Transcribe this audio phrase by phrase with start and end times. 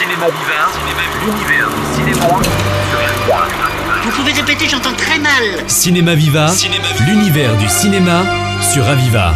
[0.00, 2.40] Cinéma Viva, l'univers du cinéma
[4.02, 5.68] Vous pouvez répéter, j'entends très mal.
[5.68, 6.46] Cinéma Viva,
[7.06, 8.22] l'univers du cinéma
[8.62, 9.34] sur Aviva.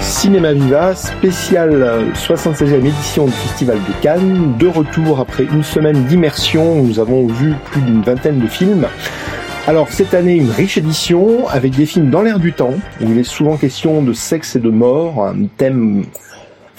[0.00, 4.56] Cinéma Viva, spéciale 76e édition du Festival de Cannes.
[4.58, 8.88] De retour après une semaine d'immersion, nous avons vu plus d'une vingtaine de films.
[9.68, 13.16] Alors cette année, une riche édition avec des films dans l'air du temps, où il
[13.16, 16.04] est souvent question de sexe et de mort, un thème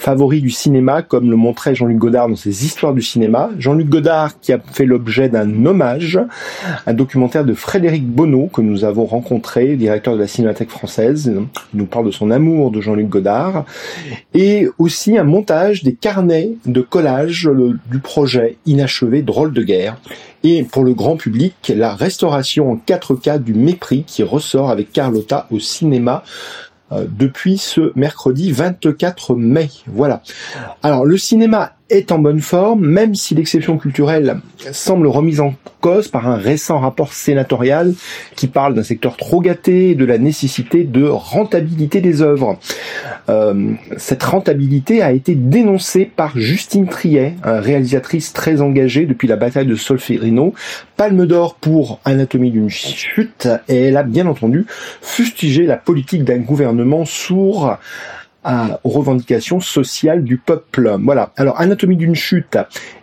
[0.00, 3.50] favori du cinéma, comme le montrait Jean-Luc Godard dans ses histoires du cinéma.
[3.58, 6.18] Jean-Luc Godard qui a fait l'objet d'un hommage,
[6.86, 11.32] un documentaire de Frédéric Bonneau que nous avons rencontré, directeur de la Cinémathèque française.
[11.74, 13.66] Nous parle de son amour de Jean-Luc Godard.
[14.32, 17.48] Et aussi un montage des carnets de collage
[17.90, 19.98] du projet inachevé Drôle de guerre.
[20.42, 25.46] Et pour le grand public, la restauration en 4K du mépris qui ressort avec Carlotta
[25.50, 26.24] au cinéma
[26.92, 29.70] depuis ce mercredi 24 mai.
[29.86, 30.22] Voilà.
[30.82, 34.40] Alors le cinéma est en bonne forme, même si l'exception culturelle
[34.72, 37.94] semble remise en cause par un récent rapport sénatorial
[38.36, 42.58] qui parle d'un secteur trop gâté et de la nécessité de rentabilité des œuvres.
[43.28, 49.66] Euh, cette rentabilité a été dénoncée par Justine Triet, réalisatrice très engagée depuis la bataille
[49.66, 50.54] de Solferino,
[50.96, 54.66] Palme d'or pour Anatomie d'une chute, et elle a bien entendu
[55.00, 57.78] fustigé la politique d'un gouvernement sourd
[58.44, 60.96] aux revendications sociales du peuple.
[61.02, 61.32] Voilà.
[61.36, 62.58] Alors, Anatomie d'une chute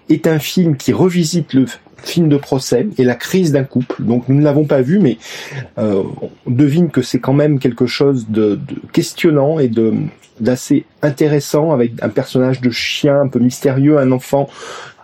[0.10, 1.66] est un film qui revisite le
[2.04, 4.04] film de procès et la crise d'un couple.
[4.04, 5.18] Donc nous ne l'avons pas vu, mais
[5.78, 6.04] euh,
[6.46, 8.60] on devine que c'est quand même quelque chose de,
[8.94, 9.94] questionnant et de
[10.40, 14.48] d'assez intéressant avec un personnage de chien un peu mystérieux, un enfant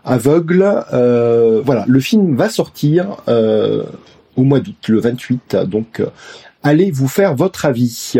[0.06, 0.84] aveugle.
[0.94, 3.84] Euh, voilà, le film va sortir euh,
[4.36, 5.56] au mois d'août, le 28.
[5.67, 6.02] Donc
[6.64, 8.14] allez vous faire votre avis.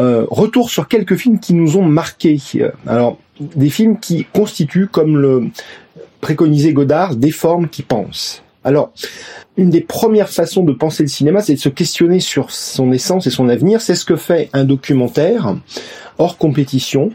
[0.00, 2.40] Euh, retour sur quelques films qui nous ont marqués.
[2.86, 5.44] Alors, des films qui constituent, comme le
[6.20, 8.42] préconisait Godard, des formes qui pensent.
[8.64, 8.92] Alors,
[9.58, 13.26] une des premières façons de penser le cinéma, c'est de se questionner sur son essence
[13.26, 13.82] et son avenir.
[13.82, 15.54] C'est ce que fait un documentaire
[16.16, 17.10] hors compétition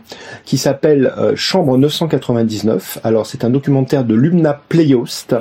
[0.46, 3.00] qui s'appelle euh, Chambre 999.
[3.04, 5.36] Alors, c'est un documentaire de Lumna Playost,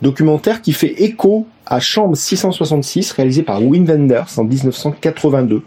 [0.00, 5.62] documentaire qui fait écho à Chambre 666, réalisé par Wim Wenders en 1982.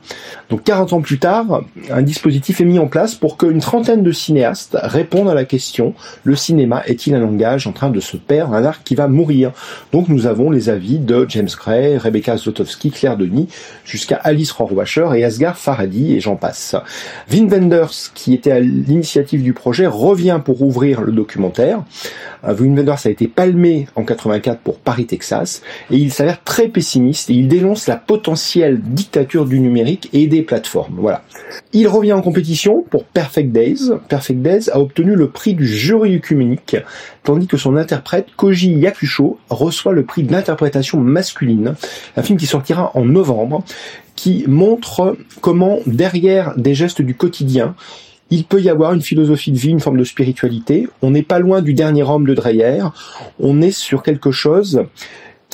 [0.50, 4.12] Donc 40 ans plus tard, un dispositif est mis en place pour qu'une trentaine de
[4.12, 5.94] cinéastes répondent à la question
[6.24, 9.54] le cinéma est-il un langage en train de se perdre, un art qui va mourir?
[9.94, 13.48] Donc nous avons les avis de James Gray, Rebecca Zlotowski, Claire Denis,
[13.86, 16.76] jusqu'à Alice Rohrwacher et Asghar Farhadi et j'en passe.
[17.32, 21.84] Wim Wenders, qui était à l'initiative du projet, revient pour ouvrir le documentaire.
[22.44, 25.62] Euh, Wim Wenders a été palmé en 84 pour Paris, Texas
[25.94, 30.42] et il s'avère très pessimiste et il dénonce la potentielle dictature du numérique et des
[30.42, 30.96] plateformes.
[30.98, 31.22] Voilà.
[31.72, 33.92] Il revient en compétition pour Perfect Days.
[34.10, 36.78] Perfect Days a obtenu le prix du jury œcuménique,
[37.24, 41.76] tandis que son interprète, Koji Yakusho, reçoit le prix de l'interprétation masculine,
[42.18, 43.64] un film qui sortira en novembre,
[44.16, 47.76] qui montre comment derrière des gestes du quotidien,
[48.32, 50.88] il peut y avoir une philosophie de vie, une forme de spiritualité.
[51.04, 52.84] On n'est pas loin du dernier homme de Dreyer.
[53.40, 54.86] On est sur quelque chose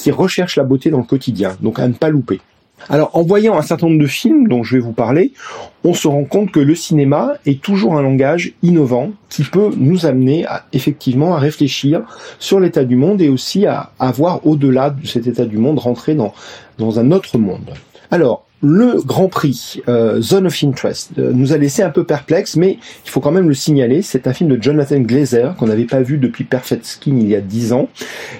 [0.01, 2.39] qui recherche la beauté dans le quotidien, donc à ne pas louper.
[2.87, 5.33] Alors, en voyant un certain nombre de films dont je vais vous parler,
[5.83, 10.05] on se rend compte que le cinéma est toujours un langage innovant qui peut nous
[10.05, 12.03] amener effectivement à réfléchir
[12.39, 15.79] sur l'état du monde et aussi à, à voir au-delà de cet état du monde,
[15.79, 17.73] rentrer dans un autre monde.
[18.11, 22.55] Alors, le Grand Prix euh, Zone of Interest euh, nous a laissé un peu perplexe,
[22.57, 24.01] mais il faut quand même le signaler.
[24.01, 27.35] C'est un film de Jonathan Glazer qu'on n'avait pas vu depuis Perfect Skin il y
[27.35, 27.87] a dix ans.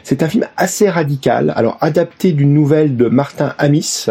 [0.04, 4.08] C'est un film assez radical, alors adapté d'une nouvelle de Martin Amis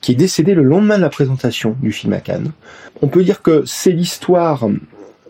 [0.00, 2.50] qui est décédé le lendemain de la présentation du film à Cannes.
[3.02, 4.68] On peut dire que c'est l'histoire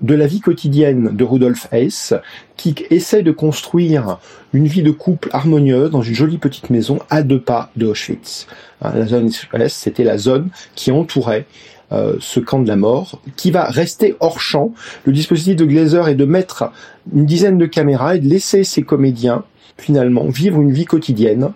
[0.02, 2.14] de la vie quotidienne de Rudolf Hess,
[2.56, 4.18] qui essaie de construire
[4.52, 8.46] une vie de couple harmonieuse dans une jolie petite maison à deux pas de Auschwitz.
[8.82, 11.46] Hein, la zone Est, c'était la zone qui entourait
[11.92, 14.72] euh, ce camp de la mort, qui va rester hors champ.
[15.04, 16.72] Le dispositif de Glazer est de mettre
[17.14, 19.44] une dizaine de caméras et de laisser ces comédiens
[19.78, 21.52] finalement vivre une vie quotidienne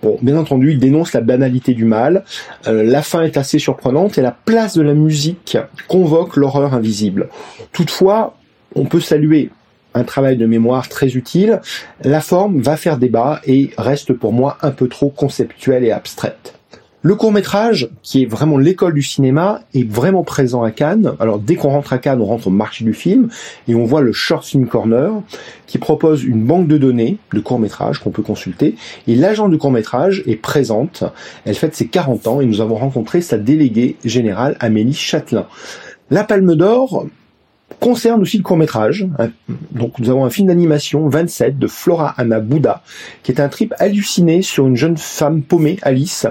[0.00, 2.24] Bon, bien entendu, il dénonce la banalité du mal.
[2.68, 7.28] Euh, la fin est assez surprenante et la place de la musique convoque l'horreur invisible.
[7.72, 8.36] Toutefois,
[8.76, 9.50] on peut saluer
[9.94, 11.60] un travail de mémoire très utile.
[12.04, 16.57] La forme va faire débat et reste pour moi un peu trop conceptuelle et abstraite.
[17.00, 21.12] Le court métrage, qui est vraiment l'école du cinéma, est vraiment présent à Cannes.
[21.20, 23.28] Alors dès qu'on rentre à Cannes, on rentre au marché du film
[23.68, 25.12] et on voit le Short Film Corner
[25.68, 28.74] qui propose une banque de données de court métrage qu'on peut consulter.
[29.06, 31.04] Et l'agent du court métrage est présente.
[31.44, 35.46] Elle fête ses 40 ans et nous avons rencontré sa déléguée générale Amélie Châtelain.
[36.10, 37.06] La Palme d'Or
[37.80, 39.06] concerne aussi le court métrage.
[39.70, 42.82] Donc nous avons un film d'animation 27 de Flora Anna Bouddha,
[43.22, 46.26] qui est un trip halluciné sur une jeune femme paumée, Alice,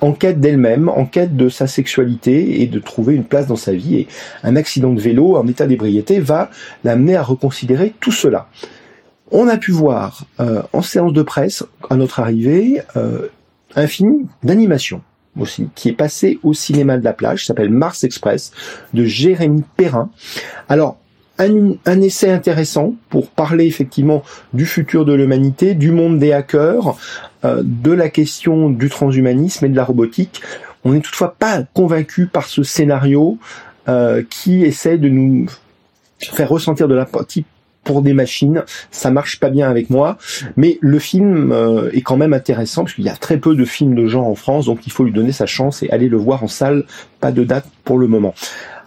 [0.00, 3.72] en quête d'elle-même, en quête de sa sexualité et de trouver une place dans sa
[3.72, 3.96] vie.
[3.96, 4.08] Et
[4.42, 6.50] un accident de vélo en état d'ébriété va
[6.84, 8.48] l'amener à reconsidérer tout cela.
[9.30, 13.28] On a pu voir euh, en séance de presse, à notre arrivée, euh,
[13.74, 15.02] un film d'animation
[15.38, 18.52] aussi, qui est passé au cinéma de la plage, s'appelle Mars Express,
[18.94, 20.10] de Jérémy Perrin.
[20.68, 20.98] Alors,
[21.38, 24.22] un, un, essai intéressant pour parler effectivement
[24.54, 26.96] du futur de l'humanité, du monde des hackers,
[27.44, 30.40] euh, de la question du transhumanisme et de la robotique.
[30.84, 33.38] On n'est toutefois pas convaincu par ce scénario
[33.88, 35.46] euh, qui essaie de nous
[36.18, 37.44] faire ressentir de la partie
[37.86, 40.18] pour des machines, ça marche pas bien avec moi.
[40.56, 43.64] Mais le film euh, est quand même intéressant parce qu'il y a très peu de
[43.64, 46.18] films de genre en France, donc il faut lui donner sa chance et aller le
[46.18, 46.84] voir en salle.
[47.20, 48.34] Pas de date pour le moment.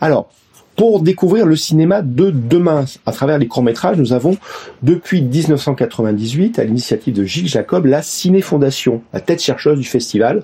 [0.01, 0.29] Alors,
[0.75, 4.37] pour découvrir le cinéma de demain à travers les courts-métrages, nous avons
[4.83, 10.43] depuis 1998, à l'initiative de Gilles Jacob, la Ciné Fondation, la tête chercheuse du festival,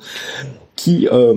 [0.76, 1.36] qui euh,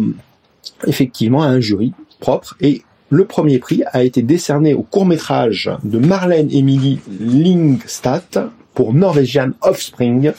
[0.87, 5.99] effectivement a un jury propre et le premier prix a été décerné au court-métrage de
[5.99, 10.33] Marlène Emily Lingstad pour Norwegian Offspring,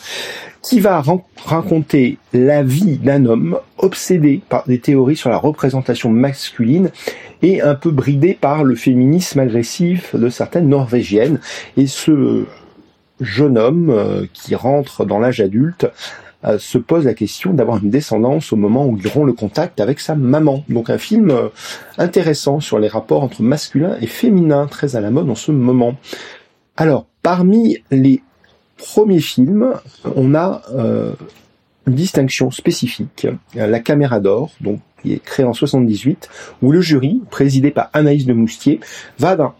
[0.61, 1.03] qui va
[1.45, 6.91] raconter la vie d'un homme obsédé par des théories sur la représentation masculine
[7.41, 11.39] et un peu bridé par le féminisme agressif de certaines norvégiennes.
[11.77, 12.45] Et ce
[13.19, 15.87] jeune homme euh, qui rentre dans l'âge adulte
[16.45, 19.81] euh, se pose la question d'avoir une descendance au moment où il rompt le contact
[19.81, 20.63] avec sa maman.
[20.69, 21.49] Donc un film euh,
[21.97, 25.95] intéressant sur les rapports entre masculin et féminin, très à la mode en ce moment.
[26.77, 28.21] Alors, parmi les
[28.77, 29.73] premiers films,
[30.15, 31.11] on a euh,
[31.87, 36.29] une distinction spécifique, la caméra d'or, donc qui est créée en 78,
[36.61, 38.79] où le jury, présidé par Anaïs de Moustier,
[39.17, 39.53] va d'un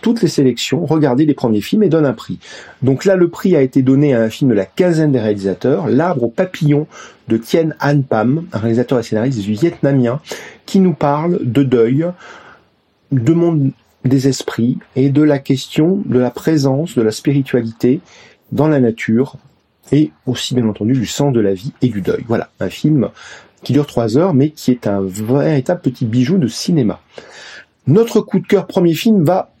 [0.00, 2.38] toutes les sélections, regarder les premiers films et donne un prix.
[2.82, 5.88] Donc là, le prix a été donné à un film de la quinzaine des réalisateurs,
[5.88, 6.86] L'arbre au papillon
[7.28, 10.20] de Tien Han Pam, un réalisateur et scénariste vietnamien,
[10.66, 12.06] qui nous parle de deuil,
[13.12, 13.70] de monde
[14.04, 18.00] des esprits et de la question de la présence de la spiritualité
[18.52, 19.36] dans la nature
[19.92, 22.24] et aussi bien entendu du sens de la vie et du deuil.
[22.28, 23.08] Voilà, un film
[23.62, 27.00] qui dure trois heures mais qui est un véritable petit bijou de cinéma.
[27.86, 29.53] Notre coup de cœur premier film va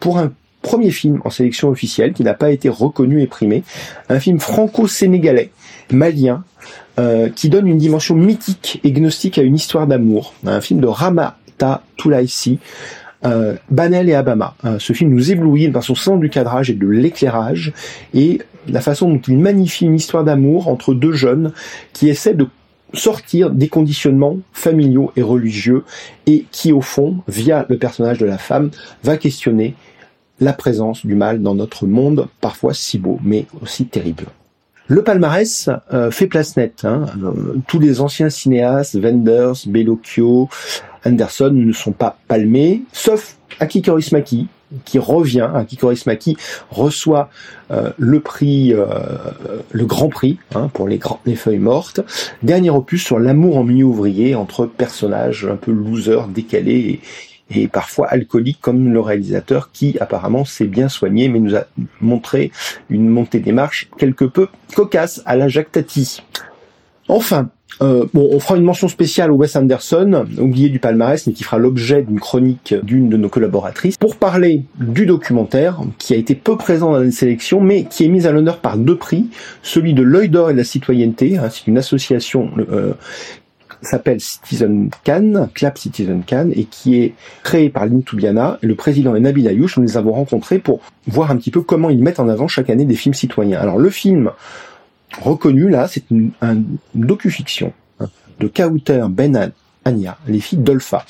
[0.00, 0.32] pour un
[0.62, 3.62] premier film en sélection officielle qui n'a pas été reconnu et primé,
[4.08, 5.50] un film franco-sénégalais,
[5.90, 6.44] malien,
[6.98, 10.86] euh, qui donne une dimension mythique et gnostique à une histoire d'amour, un film de
[10.86, 12.58] Ramata Toulaïsi,
[13.24, 14.54] euh, Banel et Abama.
[14.64, 17.72] Euh, ce film nous éblouit par son sens du cadrage et de l'éclairage
[18.14, 21.52] et la façon dont il magnifie une histoire d'amour entre deux jeunes
[21.92, 22.46] qui essaient de
[22.92, 25.84] sortir des conditionnements familiaux et religieux
[26.26, 28.70] et qui au fond, via le personnage de la femme,
[29.04, 29.74] va questionner
[30.40, 34.26] la présence du mal dans notre monde, parfois si beau, mais aussi terrible.
[34.90, 36.84] Le palmarès euh, fait place nette.
[36.84, 37.06] Hein.
[37.22, 40.48] Euh, tous les anciens cinéastes, Wenders, Bellocchio,
[41.06, 44.48] Anderson ne sont pas palmés, sauf Aki Kaurismäki,
[44.84, 45.48] qui revient.
[45.54, 46.36] Aki Kaurismäki
[46.72, 47.30] reçoit
[47.70, 48.74] euh, le prix,
[49.70, 52.00] le Grand Prix hein, pour les, les feuilles mortes.
[52.42, 57.00] Dernier opus sur l'amour en milieu ouvrier entre personnages un peu losers, décalés
[57.50, 61.66] et parfois alcoolique comme le réalisateur qui apparemment s'est bien soigné mais nous a
[62.00, 62.52] montré
[62.88, 66.22] une montée des marches quelque peu cocasse à la Jacques Tati.
[67.08, 67.50] Enfin,
[67.82, 71.44] euh, bon, on fera une mention spéciale au Wes Anderson, oublié du palmarès, mais qui
[71.44, 76.34] fera l'objet d'une chronique d'une de nos collaboratrices, pour parler du documentaire, qui a été
[76.34, 79.30] peu présent dans les sélections, mais qui est mis à l'honneur par deux prix,
[79.62, 82.92] celui de l'œil d'or et de la citoyenneté, hein, c'est une association euh,
[83.82, 88.58] s'appelle Citizen Can, Clap Citizen Can, et qui est créé par Lynn Toubiana.
[88.62, 89.76] Le président est Nabil Ayouch.
[89.76, 92.70] Nous les avons rencontrés pour voir un petit peu comment ils mettent en avant chaque
[92.70, 93.60] année des films citoyens.
[93.60, 94.30] Alors le film
[95.20, 96.58] reconnu là, c'est une, un
[96.94, 98.06] docu-fiction hein,
[98.38, 99.52] de Kauter Ben
[99.84, 101.04] Ania, les filles d'Olfa.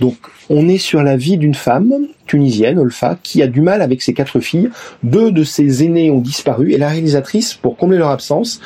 [0.00, 0.16] Donc,
[0.50, 1.92] on est sur la vie d'une femme
[2.26, 4.70] tunisienne, Olfa, qui a du mal avec ses quatre filles.
[5.02, 8.60] Deux de ses aînés ont disparu et la réalisatrice, pour combler leur absence,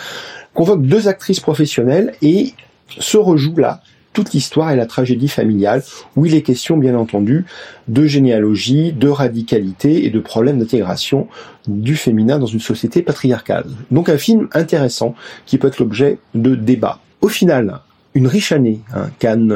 [0.55, 2.55] convoque deux actrices professionnelles et
[2.89, 3.81] se rejoue là
[4.15, 5.83] toute l'histoire et la tragédie familiale,
[6.17, 7.45] où il est question bien entendu
[7.89, 11.27] de généalogie, de radicalité et de problèmes d'intégration
[11.67, 13.67] du féminin dans une société patriarcale.
[13.91, 15.15] Donc un film intéressant
[15.45, 17.01] qui peut être l'objet de débats.
[17.21, 17.81] Au final,
[18.15, 19.53] une riche année, hein, Cannes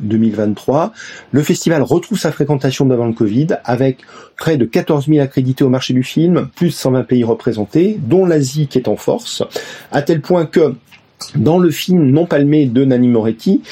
[0.00, 0.84] 2023.
[0.84, 0.88] Euh,
[1.32, 3.98] le festival retrouve sa fréquentation d'avant le Covid avec
[4.36, 8.24] près de 14 000 accrédités au marché du film, plus de 120 pays représentés, dont
[8.24, 9.42] l'Asie qui est en force,
[9.90, 10.74] à tel point que
[11.34, 13.62] dans le film non palmé de Nani Moretti,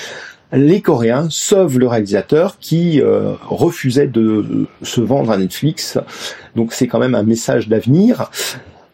[0.52, 5.98] les Coréens sauvent le réalisateur qui euh, refusait de se vendre à Netflix.
[6.54, 8.30] Donc c'est quand même un message d'avenir.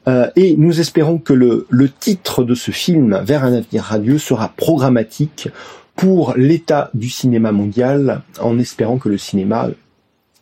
[0.08, 4.18] Euh, et nous espérons que le, le titre de ce film, Vers un avenir radieux,
[4.18, 5.48] sera programmatique
[5.94, 9.68] pour l'état du cinéma mondial, en espérant que le cinéma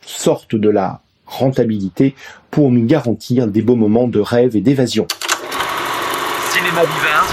[0.01, 2.15] sorte de la rentabilité
[2.49, 5.07] pour nous garantir des beaux moments de rêve et d'évasion.
[6.53, 7.23] Cinéma Viva,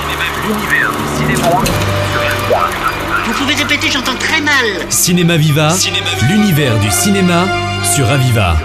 [0.47, 1.49] l'univers du cinéma.
[3.25, 4.87] Vous pouvez répéter, j'entends très mal.
[4.91, 5.71] Cinéma Viva,
[6.29, 7.45] l'univers du cinéma
[7.83, 8.57] sur Aviva.